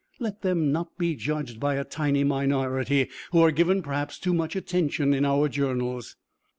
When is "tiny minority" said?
1.83-3.07